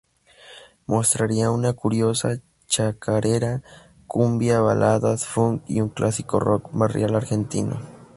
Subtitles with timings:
[0.87, 3.61] Mostraría una curiosa chacarera,
[4.07, 7.79] cumbia, baladas, funk y un clásico rock barrial argentino.